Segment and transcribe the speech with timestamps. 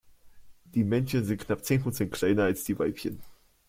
[0.65, 3.21] Die Männchen sind knapp zehn Prozent kleiner als die Weibchen.